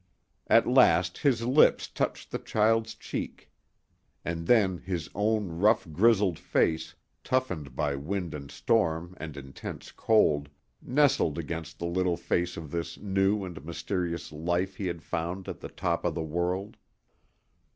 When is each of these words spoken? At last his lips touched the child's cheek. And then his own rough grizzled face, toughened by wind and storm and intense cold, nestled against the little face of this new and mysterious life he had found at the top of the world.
At 0.47 0.67
last 0.67 1.19
his 1.19 1.45
lips 1.45 1.87
touched 1.87 2.31
the 2.31 2.39
child's 2.39 2.95
cheek. 2.95 3.51
And 4.25 4.47
then 4.47 4.79
his 4.79 5.11
own 5.13 5.49
rough 5.59 5.87
grizzled 5.91 6.39
face, 6.39 6.95
toughened 7.23 7.75
by 7.75 7.95
wind 7.95 8.33
and 8.33 8.49
storm 8.49 9.13
and 9.19 9.37
intense 9.37 9.91
cold, 9.91 10.49
nestled 10.81 11.37
against 11.37 11.77
the 11.77 11.85
little 11.85 12.17
face 12.17 12.57
of 12.57 12.71
this 12.71 12.97
new 12.97 13.45
and 13.45 13.63
mysterious 13.63 14.31
life 14.31 14.75
he 14.77 14.87
had 14.87 15.03
found 15.03 15.47
at 15.47 15.59
the 15.59 15.69
top 15.69 16.03
of 16.03 16.15
the 16.15 16.23
world. 16.23 16.77